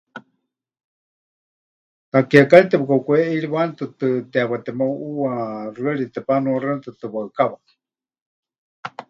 Takiekari 2.11 2.65
tepɨkaʼukuʼeʼeiriwani 2.71 3.73
tɨtɨ, 3.79 4.07
teewa 4.31 4.57
temeuʼuuwa 4.65 5.33
xɨari 5.75 6.05
tepanuaxɨani 6.13 6.83
tɨtɨ 6.85 7.05
waɨkawa. 7.13 7.57